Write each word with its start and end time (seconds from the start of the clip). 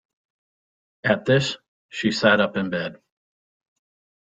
At 1.03 1.25
this 1.25 1.57
she 1.89 2.09
sat 2.11 2.39
up 2.41 2.57
in 2.57 2.71
bed. 2.71 2.95